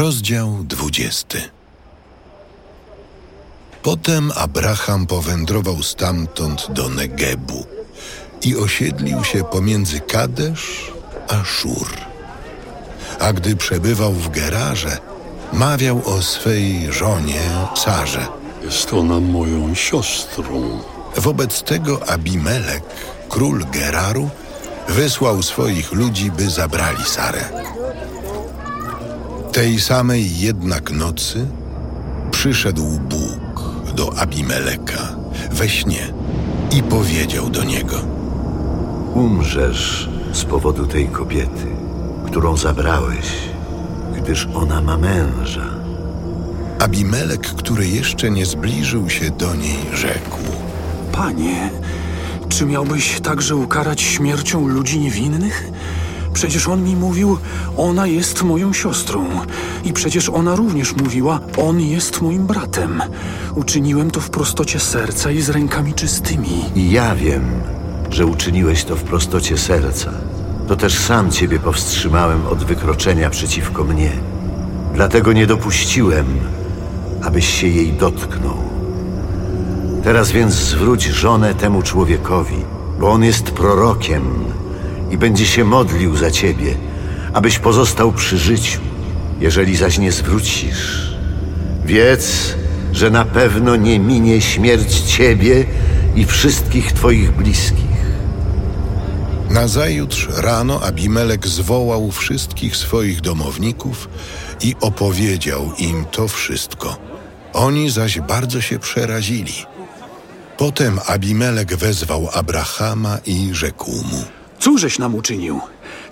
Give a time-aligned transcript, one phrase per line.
[0.00, 1.38] Rozdział 20
[3.82, 7.66] Potem Abraham powędrował stamtąd do Negebu
[8.42, 10.92] i osiedlił się pomiędzy Kadesz
[11.28, 11.88] a Szur.
[13.18, 14.98] A gdy przebywał w Gerarze,
[15.52, 17.42] mawiał o swej żonie
[17.76, 18.26] Sarze.
[18.64, 20.80] Jest ona moją siostrą.
[21.16, 22.82] Wobec tego Abimelek,
[23.28, 24.30] król Geraru,
[24.88, 27.44] wysłał swoich ludzi, by zabrali Sarę.
[29.52, 31.46] Tej samej jednak nocy
[32.30, 33.62] przyszedł Bóg
[33.94, 35.16] do Abimeleka
[35.50, 36.12] we śnie
[36.76, 37.96] i powiedział do niego:
[39.14, 41.66] Umrzesz z powodu tej kobiety,
[42.26, 43.26] którą zabrałeś,
[44.16, 45.70] gdyż ona ma męża.
[46.78, 50.38] Abimelek, który jeszcze nie zbliżył się do niej, rzekł:
[51.12, 51.70] Panie,
[52.48, 55.70] czy miałbyś także ukarać śmiercią ludzi niewinnych?
[56.32, 57.38] Przecież on mi mówił,
[57.76, 59.26] ona jest moją siostrą.
[59.84, 63.02] I przecież ona również mówiła, on jest moim bratem.
[63.54, 66.64] Uczyniłem to w prostocie serca i z rękami czystymi.
[66.74, 67.42] I ja wiem,
[68.10, 70.10] że uczyniłeś to w prostocie serca.
[70.68, 74.12] To też sam ciebie powstrzymałem od wykroczenia przeciwko mnie.
[74.94, 76.26] Dlatego nie dopuściłem,
[77.22, 78.56] abyś się jej dotknął.
[80.04, 82.56] Teraz więc zwróć żonę temu człowiekowi,
[83.00, 84.22] bo on jest prorokiem
[85.10, 86.74] i będzie się modlił za ciebie,
[87.32, 88.80] abyś pozostał przy życiu.
[89.40, 91.14] Jeżeli zaś nie zwrócisz,
[91.84, 92.54] wiedz,
[92.92, 95.64] że na pewno nie minie śmierć ciebie
[96.16, 97.90] i wszystkich twoich bliskich.
[99.50, 104.08] Nazajutrz rano Abimelek zwołał wszystkich swoich domowników
[104.60, 106.96] i opowiedział im to wszystko.
[107.52, 109.52] Oni zaś bardzo się przerazili.
[110.56, 115.60] Potem Abimelek wezwał Abrahama i rzekł mu: Cóżeś nam uczynił?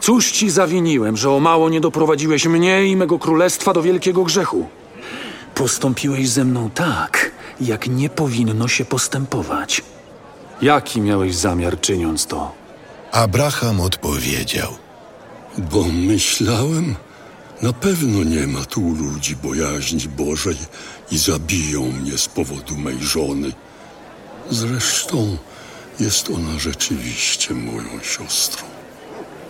[0.00, 4.68] Cóż ci zawiniłem, że o mało nie doprowadziłeś mnie i mego królestwa do wielkiego grzechu?
[5.54, 9.82] Postąpiłeś ze mną tak, jak nie powinno się postępować.
[10.62, 12.52] Jaki miałeś zamiar czyniąc to?
[13.12, 14.72] Abraham odpowiedział:
[15.58, 16.94] Bo myślałem,
[17.62, 20.56] na pewno nie ma tu ludzi bojaźni Bożej
[21.10, 23.52] i zabiją mnie z powodu mej żony.
[24.50, 25.36] Zresztą
[26.00, 28.66] jest ona rzeczywiście moją siostrą.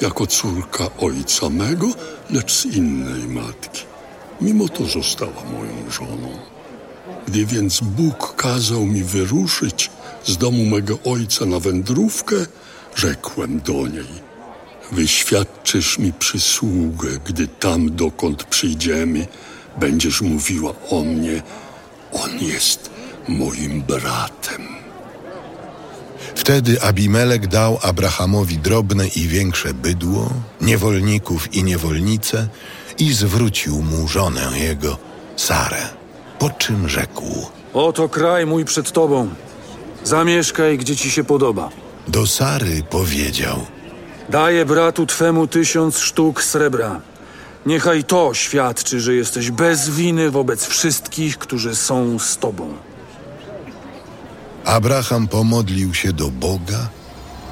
[0.00, 1.86] Jako córka ojca mego,
[2.30, 3.82] lecz z innej matki.
[4.40, 6.38] Mimo to została moją żoną.
[7.26, 9.90] Gdy więc Bóg kazał mi wyruszyć
[10.24, 12.36] z domu mego ojca na wędrówkę,
[12.96, 14.26] rzekłem do niej:
[14.92, 19.26] Wyświadczysz mi przysługę, gdy tam, dokąd przyjdziemy,
[19.80, 21.42] będziesz mówiła o mnie:
[22.12, 22.90] On jest
[23.28, 24.85] moim bratem.
[26.46, 30.30] Wtedy Abimelek dał Abrahamowi drobne i większe bydło,
[30.60, 32.48] niewolników i niewolnice
[32.98, 34.98] i zwrócił mu żonę jego,
[35.36, 35.82] Sarę.
[36.38, 39.28] Po czym rzekł: Oto kraj mój przed tobą.
[40.04, 41.70] Zamieszkaj, gdzie ci się podoba.
[42.08, 43.66] Do Sary powiedział:
[44.28, 47.00] Daję bratu twemu tysiąc sztuk srebra.
[47.66, 52.74] Niechaj to świadczy, że jesteś bez winy wobec wszystkich, którzy są z tobą.
[54.66, 56.88] Abraham pomodlił się do Boga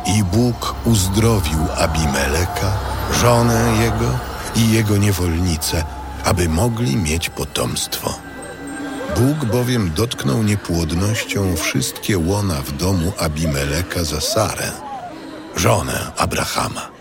[0.06, 2.78] i Bóg uzdrowił Abimeleka,
[3.20, 4.18] żonę jego
[4.56, 5.84] i jego niewolnicę,
[6.24, 8.14] aby mogli mieć potomstwo.
[9.16, 14.72] Bóg bowiem dotknął niepłodnością wszystkie łona w domu Abimeleka za Sarę,
[15.56, 16.93] żonę Abrahama.